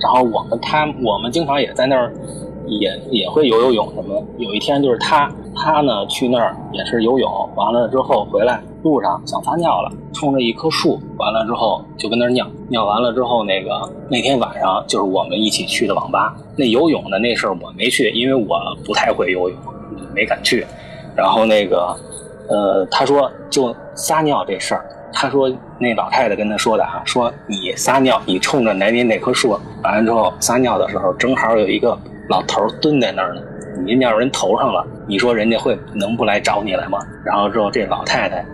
[0.00, 2.12] 然后我们他我们经常也在那儿。
[2.68, 4.22] 也也会游游泳什么。
[4.36, 16.36] 有一天就是他，他呢去那儿也是游泳，完了之后回来路上想撒尿了，冲着一棵树，完了之后就跟那儿尿尿完了之后，那个那天晚上就是我们一起去的网吧。
[16.56, 19.58] 那游泳的那事儿我没去，因为我不太会游泳，
[20.14, 20.66] 没敢去。
[21.16, 21.96] 然后那个
[22.48, 31.98] 呃，他说就撒尿这事儿，他说那老太太跟他说的啊，说你撒尿，你冲着南边那棵树，完了之后撒尿的时候正好有一个。
[32.28, 33.40] 老头蹲在那儿呢，
[33.84, 36.98] 你尿人头上了，你说人家会能不来找你来吗？
[37.24, 38.44] 然后之后这老太太，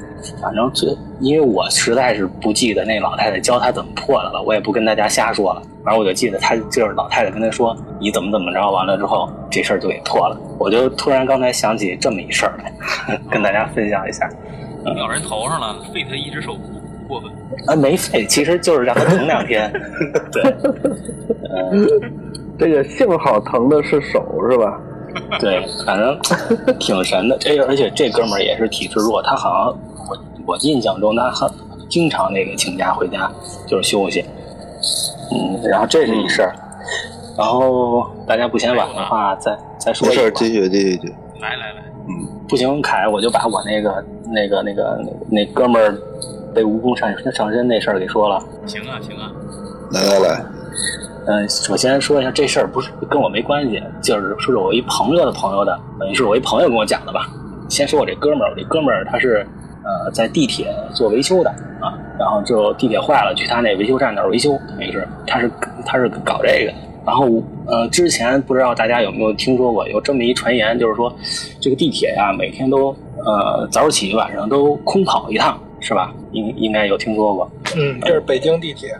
[0.41, 5.63] 反正最因为我实在是不记得那老太太教他怎么破的了，我也不跟大家瞎说了。
[5.85, 10.39] 反正我就记得他就是老太太跟他说你怎么怎么着，完了之后这事儿就给破了。
[10.59, 14.29] 我就突然刚才想起这么一事儿来， 跟大家分享一下。
[14.95, 16.55] 尿人头上了，废他一只手
[17.21, 17.31] 过分。
[17.67, 19.73] 啊，没废，其实就是让他疼两天。
[20.33, 20.43] 对，
[21.51, 21.89] 嗯。
[22.57, 24.81] 这个幸好疼的是手是吧？
[25.41, 26.17] 对，反正
[26.79, 27.37] 挺神的。
[27.39, 29.67] 这而且这哥们儿也是体质弱，他好像
[30.09, 31.51] 我我印象中他很
[31.89, 33.29] 经常那个请假回家
[33.67, 34.25] 就是休息。
[35.33, 36.55] 嗯，然后这是一事儿。
[37.37, 40.31] 然后大家不嫌晚的话，再再说一个。
[40.31, 41.15] 继续继续继续。
[41.41, 45.99] 来来来，嗯，不行，凯，我就把我那个那个那个那哥们儿
[46.55, 48.43] 被蜈蚣上上身那事儿给说了。
[48.67, 49.33] 行啊行啊，
[49.93, 50.45] 来来来。
[51.27, 57.29] 嗯，首先说一下这事儿不是跟我没关系，就是说是我一朋友的朋友的，等于是我一朋友跟我讲的吧。
[57.69, 59.47] 先说我这哥们儿，我这哥们儿他是
[59.83, 61.49] 呃在地铁做维修的
[61.81, 65.51] 啊，然后就地铁坏了，去他那维修站那儿维修，等于是他是
[65.87, 66.73] 他是搞这个。
[67.07, 67.27] 然后
[67.67, 71.11] 呃之前不知道大家有没有听说过有这么一传言，就是说
[71.59, 76.13] 这个地铁呀每天都呃早起晚上都空跑一趟，是吧？
[76.33, 77.51] 应应该有听说过。
[77.77, 78.99] 嗯，这是北京地铁。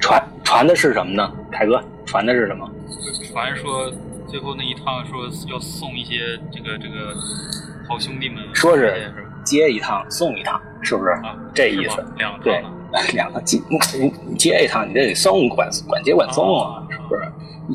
[0.00, 1.80] 传传的是什么呢，凯哥？
[2.04, 2.68] 传的是什么？
[3.30, 3.92] 传说
[4.26, 6.18] 最后那一趟说要送一些
[6.50, 7.14] 这个这个
[7.88, 9.12] 好兄弟们，说是
[9.44, 11.10] 接一趟送一趟，是不是？
[11.10, 12.04] 啊，这意思。
[12.16, 12.64] 两对，
[13.14, 13.58] 两个接
[14.36, 17.22] 接一趟，你这得送管管接管送啊，是不是？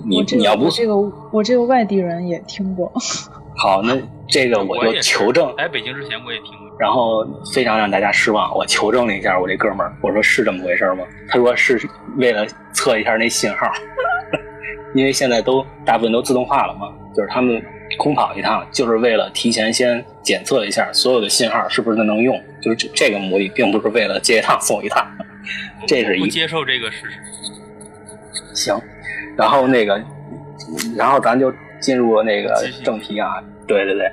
[0.06, 0.96] 你你要不这个
[1.32, 2.92] 我这个外地人也听过。
[3.56, 5.54] 好，那这个我就求证。
[5.56, 6.67] 来北京之前我也听过。
[6.80, 11.04] 然后非常让大家失望，我求证了一下我这哥们儿，我说是这么回事吗？
[11.28, 11.82] 他说是
[12.18, 13.72] 为了测一下那信号，
[14.94, 17.62] 因为现在都大部分都自动化了嘛，就是他们
[17.98, 25.06] 空跑一趟，就是为了提前先检测一下所有的信号是不是能用，就是这这个目的，并不是为了接一趟送一趟。
[25.88, 27.18] 这是一不接受这个事实。
[28.54, 28.80] 行，
[29.38, 30.04] 然后那个，
[30.96, 34.12] 然后咱就进入那个正题啊，对对对。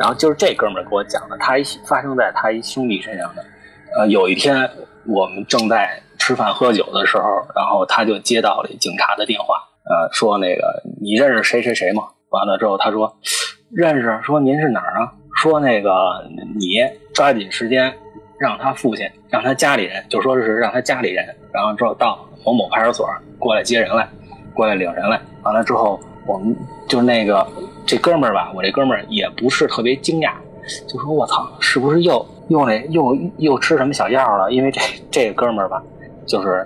[0.00, 3.44] 然后就是这哥们儿给我讲的，他一发生在他一兄弟身上的。
[3.98, 4.66] 呃，有一天
[5.06, 7.24] 我们正在吃饭喝酒的时候，
[7.54, 12.04] 然后他就接到了警察的电话，呃，说那个你认识谁谁谁吗？
[12.30, 13.14] 完了之后他说
[13.70, 15.12] 认识，说您是哪儿啊？
[15.36, 16.24] 说那个
[16.58, 16.78] 你
[17.12, 17.92] 抓紧时间
[18.38, 23.06] 让他父亲，让他家里人，就说是让他家里人，然后之后到某某派出所
[23.38, 24.08] 过来接人来，
[24.54, 25.20] 过来领人来。
[25.42, 26.56] 完了之后我们
[26.88, 27.46] 就那个。
[27.90, 30.30] 这哥们儿吧，我这哥们儿也不是特别惊讶，
[30.86, 34.80] 就说：“我操，是不是又又那又又吃什么小药了？”因为这
[35.10, 35.82] 这哥们儿吧，
[36.24, 36.64] 就是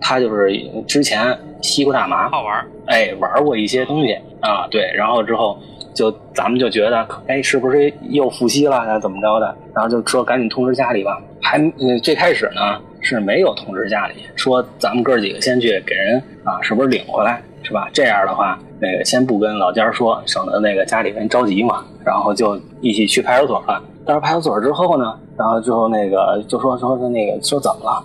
[0.00, 0.52] 他就是
[0.88, 5.56] 之前吸过大麻，好玩哎，玩过一些东西啊，对，然后之后
[5.94, 8.98] 就咱们就觉得，哎，是不是又复吸了呀？
[8.98, 9.56] 怎么着的？
[9.72, 11.22] 然后就说赶紧通知家里吧。
[11.40, 17.88] 还嗯最开始呢是没有通知家里，说咱们哥几个先去给人啊，是不是领回来，是吧？
[17.92, 21.82] 这样的话，那个先不跟老家说，省得那个家里人着急嘛。
[22.04, 23.82] 然后就一起去派出所了。
[24.04, 28.04] 到了派出所之后呢，然后之后那个就说说说那个说怎么了？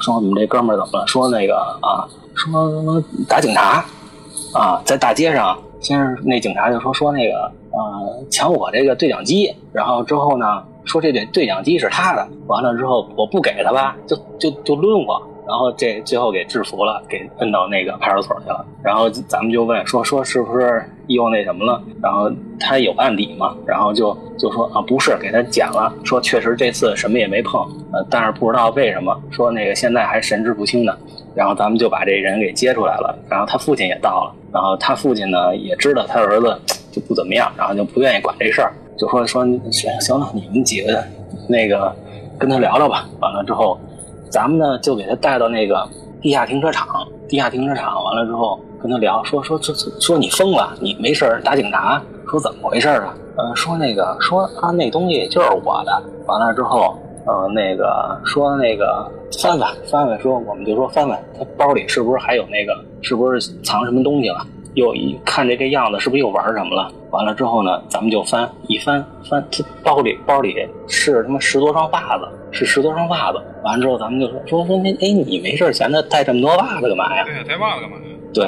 [0.00, 1.06] 说我们这哥们儿怎么了？
[1.08, 3.84] 说那个啊，说什么打警察
[4.54, 18.64] 啊，在大街上，先是那警察就说说那个呃抢我这个对讲机，然后之后呢说这对对讲机是他的，完了之后我不给他吧，就就就抡我，然后这最后给制服了，给摁到那个派出所去了。
[18.82, 21.82] 然后咱们就问说说是不是又那什么了？
[22.02, 22.30] 然后
[22.60, 23.56] 他有案底嘛？
[23.66, 27.60] 然后就就说啊不是，给他剪了，说确实这次什么也没碰，
[27.92, 30.96] 呃，但是不知道为什么，说那个现在还神志不清呢。
[31.34, 41.02] 然后咱们就把这人给接出来了，然后他父亲也到了，然后他父亲呢也知道他儿子就不怎么样，然后就不愿意管这事儿，就说说行行了，你们几个
[41.48, 41.90] 那个
[42.38, 43.08] 跟他聊聊吧。
[43.20, 43.80] 完了之后，
[44.32, 45.86] 咱们呢就给他带到那个
[46.22, 53.14] 地下停车场，地下停车场完了之后跟他聊，说说说说你疯了，你没事打警察，说怎么回事啊？
[53.36, 56.96] 呃，说那个说啊那东西就是我的，完了之后。
[57.24, 59.08] 呃，那个说那个
[59.40, 62.74] 翻翻翻翻说，我们就说翻翻，他包里是不是还有那个？
[63.00, 64.44] 是不是藏什么东西了？
[64.74, 66.90] 又一看这个样子，是不是又玩什么了？
[67.10, 73.38] 完了之后呢，咱们就翻一翻翻，他包里包里是他妈十多双袜子，是十多双袜子。
[73.64, 77.24] 完了之后，咱们就说说说，哎，你没事闲的带这么多袜子干嘛呀？
[77.24, 78.02] 对呀，带袜子干嘛呀？
[78.32, 78.44] 对，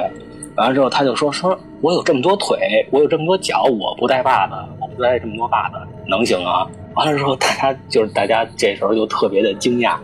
[0.56, 2.58] 完了之后他就说说，我有这么多腿，
[2.90, 5.74] 我有这么多脚，我不带袜子，我不带这么多袜子，
[6.06, 6.66] 能行啊？
[6.94, 9.96] 完了之后，大家就是大家这时候就特别的惊讶，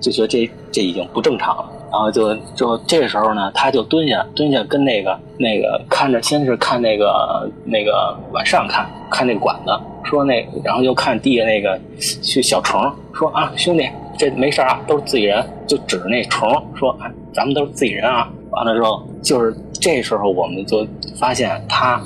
[0.00, 1.70] 就觉得这这已经不正常了。
[1.92, 13.86] 然后就就这时候呢，他就蹲下蹲下跟那个那个看着，先是看那个那个往上看看那个管子，说那然后又看地下那个去小虫，说啊兄弟
[14.18, 18.28] 这没事啊，都是自己人，就指着那虫说啊咱们都是自己人啊。
[18.50, 20.86] 完了之后，就是这时候我们就
[21.18, 22.00] 发现他。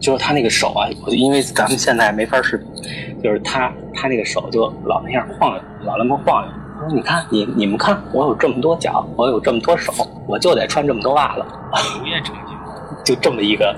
[0.00, 2.66] 就是他那个手啊，因为咱们现在没法视频，
[3.20, 6.52] 就是他他那个手就老那样晃悠，老那么晃悠。
[6.88, 9.92] 他说：“你看，你你们看，我有这么多脚，我有这么多手，
[10.26, 11.44] 我就得穿这么多袜子。”
[13.04, 13.74] 就这么一个，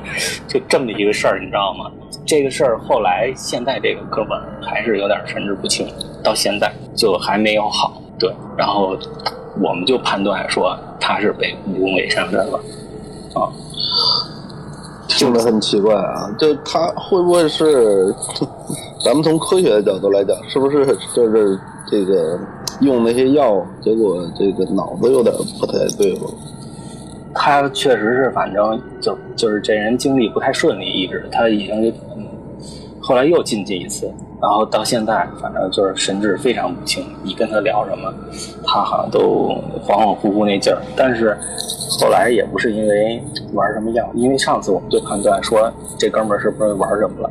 [0.49, 1.91] 就这么一个事儿，你知道吗？
[2.27, 5.87] 这个事儿后来现在这个哥们儿还是有点神志不清，
[6.23, 8.01] 到现在就还没有好。
[8.19, 8.97] 对，然后
[9.61, 12.61] 我们就判断说他是被蜈蚣给上身了，
[13.35, 13.51] 啊。
[15.09, 18.15] 听着很奇怪啊，就他会不会是，
[19.05, 22.39] 咱们从科学的角度来讲，是不是就是这个
[22.81, 26.33] 用那些药，结果这个脑子有点不太对付？
[27.35, 31.93] 他确实是，反正就就是这人经历不太顺利，一直他已经，
[33.01, 34.11] 后来又进去一次，
[34.41, 38.12] 然后到现在反正就是神志非常不清，你跟他聊什么，
[38.64, 39.55] 他好像都
[39.87, 41.37] 恍恍惚惚那劲儿，但是。
[42.01, 43.20] 后来也不是因为
[43.53, 47.31] 玩什么药，因为上次我们就判断说这哥们儿是不是玩什么了，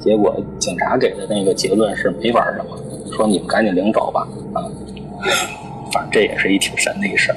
[0.00, 2.76] 结果警察给的那个结论是没玩什么，
[3.12, 4.64] 说你们赶紧领走吧，啊，
[5.92, 7.36] 反正这也是一挺神的一事儿。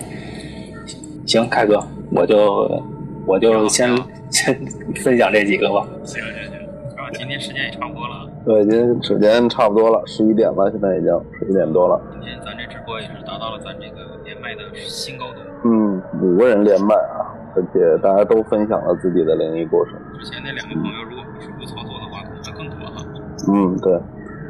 [1.26, 2.84] 行，凯哥，我就
[3.26, 3.90] 我就先
[4.30, 4.54] 先
[4.96, 5.86] 分享这几个吧。
[6.04, 6.54] 行行行，
[6.98, 8.28] 然后今天时间也差不多了。
[8.44, 12.02] 对，今天时间差不多了，十一点了，现在已经十一点多了。
[12.12, 15.40] 今天咱这直播也是达到了咱这个连麦的新高度。
[15.64, 19.92] 嗯，五个人连麦啊，而且大家都分享了自己的灵异故事。
[20.20, 23.06] 之前那两个朋友如果不是不操作的话，可能会更多哈。
[23.48, 23.94] 嗯，对。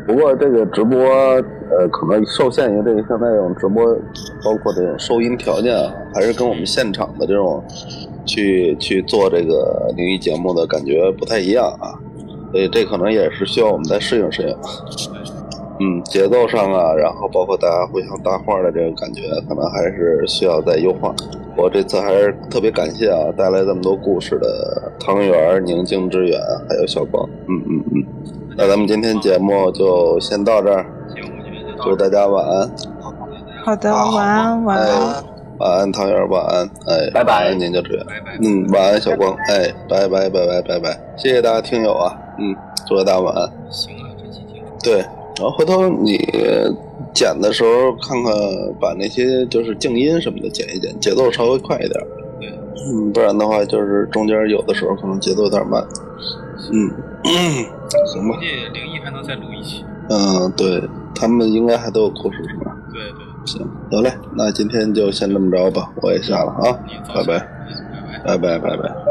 [0.08, 3.86] 不过这个直播呃，可能受限于这个现在这种直播，
[4.44, 7.64] 包括这种收音条件啊，还是跟我们现场的这种
[8.26, 11.94] 去去做这个灵异节目的感觉不太一样啊。
[12.52, 14.56] 所以这可能也是需要我们再适应适应。
[15.80, 21.16] 嗯，节奏上啊，然后包括大家互相搭话的这个感觉，可能还是需要再优化。
[21.58, 27.28] 我这次还是特别感谢啊，带来这么多故事的汤圆、宁静致远还有小光。
[27.48, 28.06] 嗯嗯嗯，
[28.62, 30.86] 那咱们今天节目就先到这儿，
[31.84, 32.72] 祝大家晚安。
[33.66, 35.24] 好的，晚安，晚安。
[35.58, 36.70] 晚安，汤圆，晚安。
[36.86, 37.56] 哎，拜拜。
[38.40, 39.36] 嗯，晚安，小光。
[39.48, 40.96] 哎，拜拜，拜拜，拜拜。
[41.18, 42.56] 谢谢大家听友啊，嗯，
[42.88, 43.52] 祝大家晚安。
[43.72, 44.62] 行啊，这期听。
[44.84, 44.98] 对。
[45.40, 46.20] 然后回头你
[47.16, 48.32] 剪的时候，看看
[48.80, 52.00] 把那些就是静音什么的剪一剪，节奏稍微快一点。
[52.40, 52.48] 对，
[52.94, 55.84] 嗯，不然的话就是中间有的时候可能节奏有点慢。
[57.24, 57.32] 嗯，
[58.08, 58.36] 行吧。
[58.36, 59.86] 估计灵异还能再录一期。
[60.10, 60.82] 嗯，对
[61.16, 62.76] 他们应该还都有故事是吧？
[62.92, 63.20] 对对。
[63.46, 66.78] 行，得嘞，那今天就先这么着吧，我也下了啊，
[67.14, 67.40] 拜拜，
[68.24, 69.11] 拜拜，拜拜，拜拜。